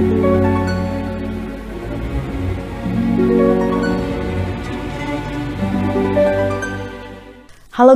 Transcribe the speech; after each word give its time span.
Halo 0.00 0.08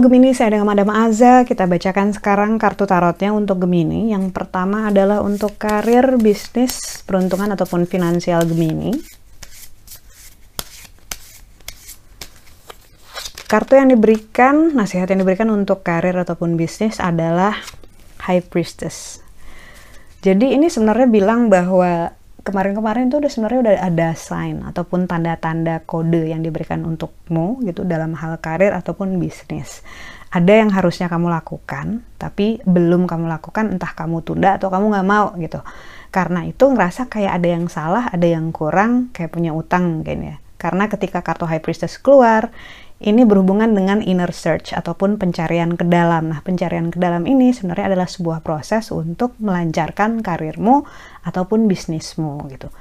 Gemini, 0.05 0.37
saya 0.37 0.53
dengan 0.53 0.69
Madam 0.69 0.93
Aza. 0.93 1.49
Kita 1.49 1.65
bacakan 1.65 2.13
sekarang 2.13 2.61
kartu 2.61 2.85
tarotnya 2.85 3.33
untuk 3.33 3.65
Gemini. 3.65 4.13
Yang 4.13 4.37
pertama 4.37 4.93
adalah 4.93 5.25
untuk 5.25 5.57
karir, 5.57 6.21
bisnis, 6.21 7.01
peruntungan 7.09 7.57
ataupun 7.57 7.89
finansial 7.89 8.45
Gemini. 8.45 8.93
Kartu 13.49 13.81
yang 13.81 13.89
diberikan, 13.89 14.77
nasihat 14.77 15.09
yang 15.09 15.25
diberikan 15.25 15.49
untuk 15.49 15.81
karir 15.81 16.21
ataupun 16.21 16.61
bisnis 16.61 17.01
adalah 17.01 17.65
High 18.29 18.45
Priestess. 18.53 19.24
Jadi 20.25 20.57
ini 20.57 20.73
sebenarnya 20.73 21.05
bilang 21.05 21.53
bahwa 21.53 22.09
kemarin-kemarin 22.49 23.13
itu 23.13 23.21
udah 23.21 23.29
sebenarnya 23.29 23.61
udah 23.61 23.75
ada 23.93 24.09
sign 24.17 24.65
ataupun 24.65 25.05
tanda-tanda 25.05 25.85
kode 25.85 26.33
yang 26.33 26.41
diberikan 26.41 26.81
untukmu 26.81 27.61
gitu 27.69 27.85
dalam 27.85 28.17
hal 28.17 28.41
karir 28.41 28.73
ataupun 28.73 29.21
bisnis. 29.21 29.85
Ada 30.33 30.65
yang 30.65 30.73
harusnya 30.73 31.13
kamu 31.13 31.29
lakukan, 31.29 32.01
tapi 32.17 32.57
belum 32.65 33.05
kamu 33.05 33.29
lakukan, 33.29 33.77
entah 33.77 33.93
kamu 33.93 34.25
tunda 34.25 34.57
atau 34.57 34.73
kamu 34.73 34.97
nggak 34.97 35.09
mau 35.09 35.37
gitu. 35.37 35.61
Karena 36.09 36.49
itu 36.49 36.73
ngerasa 36.73 37.13
kayak 37.13 37.33
ada 37.45 37.49
yang 37.61 37.69
salah, 37.69 38.09
ada 38.09 38.25
yang 38.25 38.49
kurang, 38.49 39.13
kayak 39.13 39.29
punya 39.29 39.53
utang 39.53 40.01
mungkin 40.01 40.35
ya. 40.35 40.37
Karena 40.57 40.89
ketika 40.89 41.21
kartu 41.21 41.45
High 41.45 41.61
Priestess 41.61 42.01
keluar, 42.01 42.49
ini 43.05 43.29
berhubungan 43.29 43.77
dengan 43.77 44.01
inner 44.01 44.33
search 44.33 44.73
ataupun 44.73 45.21
pencarian 45.21 45.77
ke 45.77 45.85
dalam. 45.85 46.33
Nah, 46.33 46.41
pencarian 46.41 46.89
ke 46.89 46.97
dalam 46.97 47.29
ini 47.29 47.53
sebenarnya 47.53 47.93
adalah 47.93 48.09
sebuah 48.09 48.41
proses 48.41 48.89
untuk 48.89 49.37
melancarkan 49.45 50.25
karirmu 50.25 50.89
ataupun 51.29 51.69
bisnismu 51.69 52.49
gitu. 52.49 52.73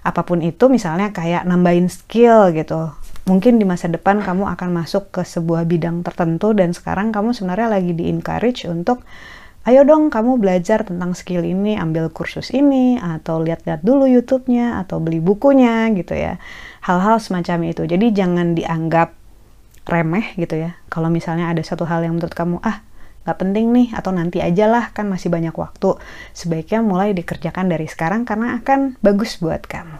Apa 0.00 0.24
pun 0.24 0.40
itu 0.40 0.72
misalnya 0.72 1.12
kayak 1.12 1.44
nambahin 1.44 1.92
skill 1.92 2.56
gitu. 2.56 2.96
Mungkin 3.28 3.60
di 3.60 3.68
masa 3.68 3.92
depan 3.92 4.24
kamu 4.24 4.48
akan 4.56 4.70
masuk 4.72 5.12
ke 5.12 5.26
sebuah 5.26 5.68
bidang 5.68 6.00
tertentu 6.00 6.56
dan 6.56 6.72
sekarang 6.72 7.12
kamu 7.12 7.36
sebenarnya 7.36 7.76
lagi 7.76 7.92
di 7.92 8.08
encourage 8.08 8.64
untuk 8.64 9.04
ayo 9.66 9.82
dong 9.82 10.14
kamu 10.14 10.38
belajar 10.38 10.86
tentang 10.86 11.12
skill 11.12 11.42
ini, 11.42 11.74
ambil 11.74 12.06
kursus 12.08 12.54
ini, 12.54 13.02
atau 13.02 13.42
lihat-lihat 13.42 13.82
dulu 13.82 14.06
YouTube-nya, 14.06 14.78
atau 14.78 15.02
beli 15.02 15.18
bukunya 15.18 15.90
gitu 15.90 16.14
ya. 16.14 16.38
Hal-hal 16.86 17.18
semacam 17.18 17.74
itu. 17.74 17.82
Jadi 17.82 18.14
jangan 18.14 18.54
dianggap 18.54 19.25
remeh 19.86 20.34
gitu 20.36 20.58
ya. 20.58 20.76
Kalau 20.90 21.08
misalnya 21.08 21.48
ada 21.50 21.62
satu 21.62 21.86
hal 21.86 22.02
yang 22.02 22.18
menurut 22.18 22.34
kamu, 22.34 22.58
ah 22.60 22.82
nggak 23.26 23.38
penting 23.42 23.74
nih 23.74 23.88
atau 23.90 24.14
nanti 24.14 24.38
aja 24.38 24.70
lah 24.70 24.94
kan 24.94 25.06
masih 25.10 25.30
banyak 25.30 25.54
waktu. 25.54 25.98
Sebaiknya 26.34 26.82
mulai 26.82 27.14
dikerjakan 27.14 27.66
dari 27.70 27.86
sekarang 27.90 28.22
karena 28.22 28.58
akan 28.62 28.98
bagus 29.02 29.38
buat 29.42 29.66
kamu. 29.66 29.98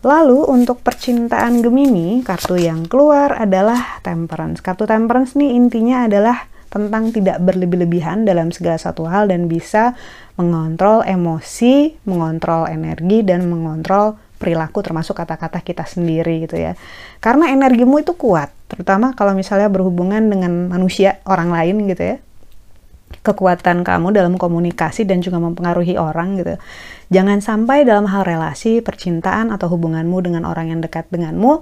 Lalu 0.00 0.48
untuk 0.48 0.80
percintaan 0.80 1.60
Gemini, 1.60 2.24
kartu 2.24 2.56
yang 2.56 2.88
keluar 2.88 3.36
adalah 3.36 4.00
Temperance. 4.00 4.64
Kartu 4.64 4.88
Temperance 4.88 5.36
nih 5.36 5.52
intinya 5.52 6.08
adalah 6.08 6.48
tentang 6.72 7.12
tidak 7.12 7.36
berlebih-lebihan 7.44 8.24
dalam 8.24 8.48
segala 8.48 8.80
satu 8.80 9.04
hal 9.04 9.28
dan 9.28 9.44
bisa 9.44 9.92
mengontrol 10.40 11.04
emosi, 11.04 12.00
mengontrol 12.08 12.64
energi, 12.70 13.20
dan 13.26 13.44
mengontrol 13.50 14.16
perilaku 14.40 14.80
termasuk 14.80 15.20
kata-kata 15.20 15.60
kita 15.60 15.84
sendiri 15.84 16.48
gitu 16.48 16.56
ya. 16.56 16.72
Karena 17.20 17.52
energimu 17.52 18.00
itu 18.00 18.16
kuat, 18.16 18.48
terutama 18.70 19.12
kalau 19.18 19.34
misalnya 19.34 19.66
berhubungan 19.66 20.30
dengan 20.30 20.70
manusia, 20.70 21.18
orang 21.26 21.50
lain 21.50 21.90
gitu 21.90 22.16
ya. 22.16 22.16
Kekuatan 23.20 23.82
kamu 23.82 24.14
dalam 24.14 24.38
komunikasi 24.38 25.02
dan 25.02 25.18
juga 25.20 25.42
mempengaruhi 25.42 25.98
orang 25.98 26.38
gitu. 26.38 26.56
Jangan 27.10 27.42
sampai 27.42 27.82
dalam 27.82 28.06
hal 28.06 28.22
relasi, 28.22 28.78
percintaan 28.80 29.50
atau 29.50 29.66
hubunganmu 29.66 30.14
dengan 30.22 30.46
orang 30.46 30.70
yang 30.70 30.80
dekat 30.80 31.10
denganmu 31.10 31.60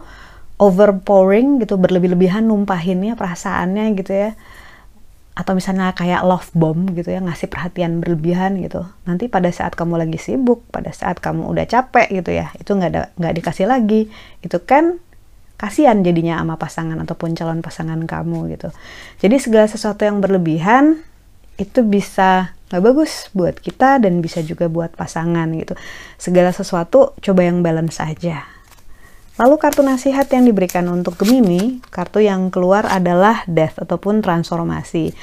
overpouring 0.61 1.65
gitu, 1.65 1.81
berlebih-lebihan 1.81 2.45
numpahinnya 2.45 3.17
perasaannya 3.17 3.85
gitu 3.97 4.13
ya 4.13 4.31
atau 5.39 5.55
misalnya 5.55 5.95
kayak 5.95 6.27
love 6.27 6.51
bomb 6.51 6.99
gitu 6.99 7.15
ya 7.15 7.23
ngasih 7.23 7.47
perhatian 7.47 8.03
berlebihan 8.03 8.59
gitu 8.59 8.83
nanti 9.07 9.31
pada 9.31 9.47
saat 9.55 9.79
kamu 9.79 10.03
lagi 10.03 10.19
sibuk 10.19 10.67
pada 10.75 10.91
saat 10.91 11.23
kamu 11.23 11.47
udah 11.47 11.63
capek 11.63 12.11
gitu 12.11 12.35
ya 12.35 12.51
itu 12.59 12.67
nggak 12.75 12.91
ada 12.91 13.03
nggak 13.15 13.35
dikasih 13.39 13.71
lagi 13.71 14.11
itu 14.43 14.59
kan 14.67 14.99
kasihan 15.59 16.01
jadinya 16.01 16.39
sama 16.39 16.55
pasangan 16.57 16.99
ataupun 17.03 17.35
calon 17.35 17.61
pasangan 17.61 17.99
kamu 18.07 18.55
gitu 18.57 18.71
jadi 19.19 19.37
segala 19.43 19.67
sesuatu 19.67 20.07
yang 20.07 20.23
berlebihan 20.23 21.03
itu 21.59 21.83
bisa 21.83 22.55
nggak 22.71 22.83
bagus 22.85 23.29
buat 23.35 23.59
kita 23.59 23.99
dan 23.99 24.23
bisa 24.23 24.41
juga 24.41 24.71
buat 24.71 24.95
pasangan 24.95 25.51
gitu 25.59 25.75
segala 26.17 26.55
sesuatu 26.55 27.19
coba 27.19 27.41
yang 27.43 27.61
balance 27.67 27.99
saja 27.99 28.47
Lalu 29.39 29.55
kartu 29.63 29.87
nasihat 29.87 30.27
yang 30.35 30.51
diberikan 30.51 30.91
untuk 30.91 31.15
Gemini, 31.15 31.79
kartu 31.95 32.19
yang 32.19 32.51
keluar 32.51 32.83
adalah 32.91 33.47
death 33.47 33.79
ataupun 33.79 34.19
transformasi. 34.19 35.15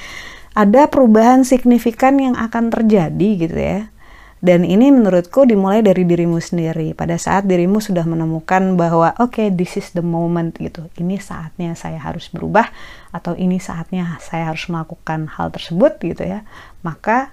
Ada 0.56 0.88
perubahan 0.88 1.44
signifikan 1.44 2.16
yang 2.16 2.32
akan 2.32 2.72
terjadi 2.72 3.28
gitu 3.36 3.56
ya. 3.60 3.92
Dan 4.36 4.68
ini 4.68 4.92
menurutku 4.92 5.48
dimulai 5.48 5.80
dari 5.80 6.04
dirimu 6.04 6.36
sendiri. 6.36 6.92
Pada 6.92 7.16
saat 7.16 7.48
dirimu 7.48 7.80
sudah 7.80 8.04
menemukan 8.04 8.76
bahwa 8.76 9.16
oke 9.16 9.40
okay, 9.40 9.48
this 9.48 9.80
is 9.80 9.90
the 9.96 10.04
moment 10.04 10.54
gitu. 10.60 10.86
Ini 11.00 11.16
saatnya 11.16 11.72
saya 11.72 11.96
harus 11.98 12.28
berubah 12.28 12.68
atau 13.10 13.32
ini 13.32 13.56
saatnya 13.56 14.20
saya 14.20 14.52
harus 14.52 14.68
melakukan 14.68 15.32
hal 15.32 15.48
tersebut 15.50 15.96
gitu 16.04 16.22
ya. 16.22 16.44
Maka 16.84 17.32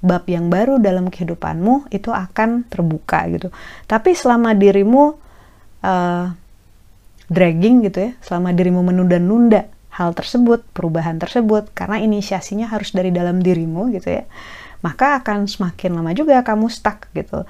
bab 0.00 0.24
yang 0.26 0.48
baru 0.48 0.80
dalam 0.80 1.12
kehidupanmu 1.12 1.92
itu 1.92 2.08
akan 2.08 2.64
terbuka 2.72 3.28
gitu. 3.28 3.52
Tapi 3.84 4.16
selama 4.16 4.56
dirimu 4.56 5.12
uh, 5.84 6.32
dragging 7.30 7.86
gitu 7.86 8.10
ya 8.10 8.12
selama 8.20 8.50
dirimu 8.50 8.82
menunda-nunda 8.82 9.70
hal 9.94 10.10
tersebut 10.18 10.66
perubahan 10.74 11.22
tersebut 11.22 11.70
karena 11.72 12.02
inisiasinya 12.02 12.66
harus 12.66 12.90
dari 12.90 13.14
dalam 13.14 13.38
dirimu 13.38 13.94
gitu 13.94 14.10
ya 14.20 14.24
maka 14.80 15.20
akan 15.20 15.48
semakin 15.48 15.96
lama 15.96 16.10
juga 16.16 16.40
kamu 16.40 16.68
stuck 16.72 17.08
gitu. 17.12 17.44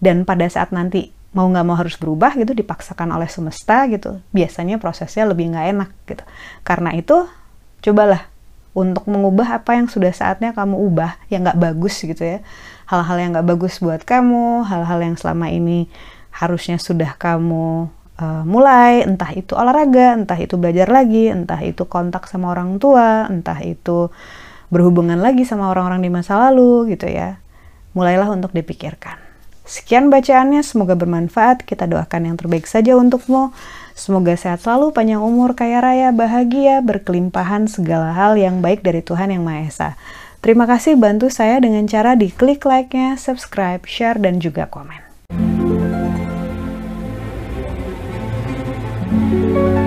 Dan 0.00 0.24
pada 0.24 0.48
saat 0.48 0.72
nanti 0.72 1.12
mau 1.30 1.46
nggak 1.46 1.66
mau 1.66 1.78
harus 1.78 1.94
berubah 1.94 2.34
gitu 2.34 2.50
dipaksakan 2.50 3.14
oleh 3.14 3.30
semesta 3.30 3.86
gitu 3.86 4.18
biasanya 4.34 4.82
prosesnya 4.82 5.28
lebih 5.28 5.54
nggak 5.54 5.66
enak 5.76 5.90
gitu. 6.08 6.24
Karena 6.66 6.90
itu 6.96 7.28
cobalah 7.80 8.26
untuk 8.70 9.06
mengubah 9.10 9.62
apa 9.62 9.74
yang 9.74 9.90
sudah 9.90 10.14
saatnya 10.14 10.54
kamu 10.54 10.78
ubah 10.78 11.18
yang 11.30 11.46
nggak 11.46 11.58
bagus 11.58 12.00
gitu 12.02 12.22
ya. 12.22 12.38
Hal-hal 12.90 13.16
yang 13.22 13.30
nggak 13.36 13.46
bagus 13.46 13.78
buat 13.78 14.02
kamu 14.02 14.66
hal-hal 14.66 14.98
yang 14.98 15.14
selama 15.14 15.46
ini 15.50 15.86
harusnya 16.30 16.78
sudah 16.78 17.14
kamu 17.18 17.90
uh, 18.20 18.42
mulai, 18.46 19.02
entah 19.02 19.30
itu 19.34 19.56
olahraga, 19.56 20.14
entah 20.14 20.38
itu 20.38 20.54
belajar 20.54 20.86
lagi, 20.86 21.32
entah 21.32 21.58
itu 21.64 21.88
kontak 21.88 22.28
sama 22.30 22.54
orang 22.54 22.78
tua, 22.78 23.26
entah 23.26 23.58
itu 23.64 24.12
berhubungan 24.70 25.18
lagi 25.18 25.44
sama 25.44 25.68
orang-orang 25.68 26.00
di 26.06 26.10
masa 26.10 26.38
lalu 26.38 26.94
gitu 26.94 27.10
ya. 27.10 27.42
Mulailah 27.92 28.30
untuk 28.30 28.54
dipikirkan. 28.54 29.18
Sekian 29.66 30.10
bacaannya, 30.10 30.66
semoga 30.66 30.98
bermanfaat. 30.98 31.62
Kita 31.62 31.86
doakan 31.86 32.32
yang 32.32 32.36
terbaik 32.38 32.66
saja 32.66 32.98
untukmu. 32.98 33.54
Semoga 33.94 34.34
sehat 34.34 34.64
selalu, 34.64 34.90
panjang 34.90 35.22
umur, 35.22 35.54
kaya 35.54 35.78
raya, 35.78 36.08
bahagia, 36.10 36.80
berkelimpahan 36.82 37.70
segala 37.70 38.14
hal 38.16 38.34
yang 38.34 38.64
baik 38.64 38.82
dari 38.82 39.04
Tuhan 39.04 39.30
Yang 39.30 39.42
Maha 39.44 39.60
Esa. 39.66 39.90
Terima 40.40 40.64
kasih 40.64 40.96
bantu 40.96 41.28
saya 41.28 41.60
dengan 41.60 41.84
cara 41.84 42.16
diklik 42.16 42.64
like-nya, 42.64 43.20
subscribe, 43.20 43.84
share, 43.84 44.16
dan 44.16 44.40
juga 44.40 44.66
komen. 44.66 45.10
Thank 49.20 49.76
you. 49.76 49.79